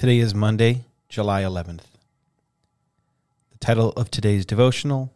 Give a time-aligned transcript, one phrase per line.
[0.00, 1.82] Today is Monday, July 11th.
[3.50, 5.12] The title of today's devotional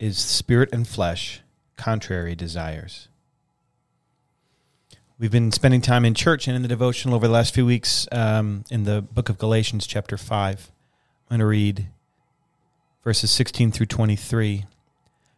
[0.00, 1.40] is Spirit and Flesh
[1.76, 3.06] Contrary Desires.
[5.20, 8.08] We've been spending time in church and in the devotional over the last few weeks
[8.10, 10.72] um, in the book of Galatians, chapter 5.
[11.30, 11.86] I'm going to read
[13.04, 14.64] verses 16 through 23.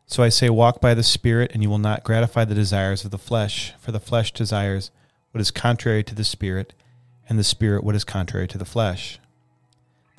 [0.07, 3.11] So I say, walk by the Spirit, and you will not gratify the desires of
[3.11, 4.91] the flesh, for the flesh desires
[5.33, 6.73] what is contrary to the Spirit
[7.29, 9.19] and the Spirit what is contrary to the flesh.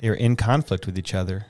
[0.00, 1.46] They are in conflict with each other,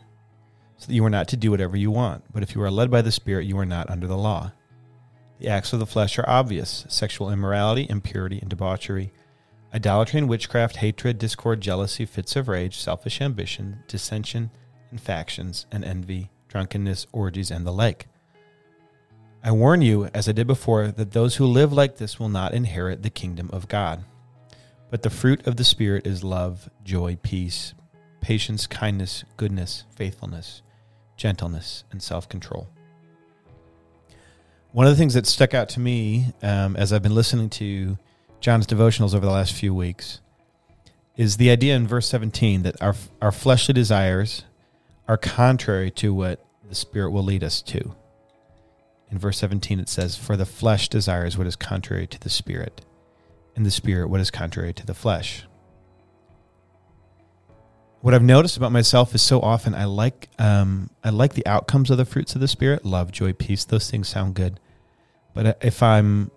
[0.76, 2.24] so that you are not to do whatever you want.
[2.32, 4.52] But if you are led by the Spirit, you are not under the law.
[5.38, 9.12] The acts of the flesh are obvious sexual immorality, impurity, and debauchery,
[9.72, 14.50] idolatry and witchcraft, hatred, discord, jealousy, fits of rage, selfish ambition, dissension,
[14.90, 18.06] and factions, and envy, drunkenness, orgies, and the like.
[19.44, 22.54] I warn you, as I did before, that those who live like this will not
[22.54, 24.04] inherit the kingdom of God.
[24.90, 27.74] But the fruit of the Spirit is love, joy, peace,
[28.20, 30.62] patience, kindness, goodness, faithfulness,
[31.16, 32.68] gentleness, and self control.
[34.72, 37.98] One of the things that stuck out to me um, as I've been listening to
[38.40, 40.20] John's devotionals over the last few weeks
[41.16, 44.44] is the idea in verse 17 that our, our fleshly desires
[45.08, 47.94] are contrary to what the Spirit will lead us to.
[49.10, 52.84] In verse 17, it says, For the flesh desires what is contrary to the Spirit
[53.58, 55.44] in the spirit what is contrary to the flesh.
[58.00, 61.90] What I've noticed about myself is so often I like um, I like the outcomes
[61.90, 63.64] of the fruits of the spirit, love, joy, peace.
[63.64, 64.60] Those things sound good,
[65.34, 66.30] but if I'm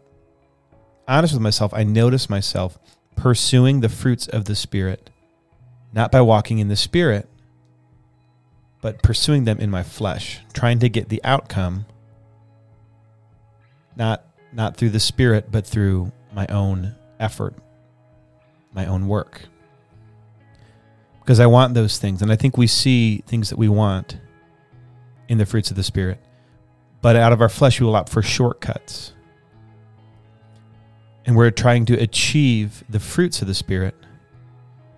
[1.08, 2.80] honest with myself, I notice myself
[3.16, 5.12] pursuing the fruits of the spirit,
[5.94, 7.30] not by walking in the spirit,
[8.82, 11.86] but pursuing them in my flesh, trying to get the outcome,
[13.96, 17.56] not not through the spirit, but through my own effort,
[18.74, 19.44] my own work.
[21.22, 22.22] Because I want those things.
[22.22, 24.18] And I think we see things that we want
[25.30, 26.20] in the fruits of the Spirit.
[27.02, 29.14] But out of our flesh, we will opt for shortcuts.
[31.26, 33.96] And we're trying to achieve the fruits of the Spirit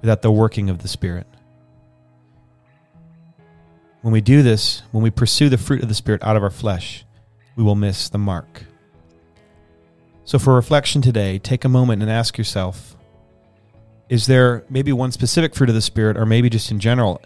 [0.01, 1.27] without the working of the Spirit.
[4.01, 6.49] When we do this, when we pursue the fruit of the Spirit out of our
[6.49, 7.05] flesh,
[7.55, 8.63] we will miss the mark.
[10.25, 12.95] So, for reflection today, take a moment and ask yourself
[14.09, 17.21] Is there maybe one specific fruit of the Spirit, or maybe just in general?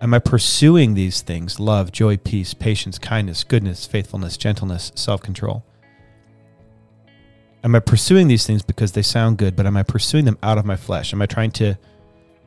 [0.00, 5.64] Am I pursuing these things love, joy, peace, patience, kindness, goodness, faithfulness, gentleness, self control?
[7.64, 10.58] Am I pursuing these things because they sound good, but am I pursuing them out
[10.58, 11.12] of my flesh?
[11.12, 11.76] Am I trying to,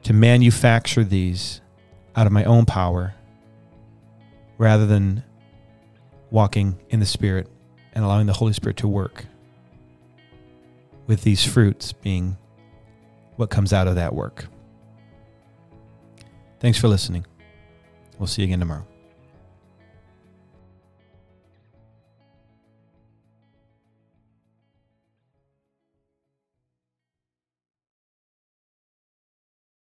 [0.04, 1.60] to manufacture these
[2.16, 3.14] out of my own power
[4.58, 5.24] rather than
[6.30, 7.50] walking in the Spirit
[7.94, 9.26] and allowing the Holy Spirit to work?
[11.12, 12.38] With these fruits being
[13.36, 14.46] what comes out of that work.
[16.62, 17.26] Thanks for listening.
[18.18, 18.88] We'll see you again tomorrow.